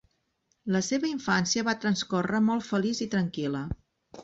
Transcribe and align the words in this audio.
La 0.75 0.79
seva 0.87 1.07
infància 1.09 1.65
va 1.69 1.77
transcórrer 1.85 2.41
molt 2.49 2.67
feliç 2.73 3.05
i 3.07 3.11
tranquil·la. 3.15 3.65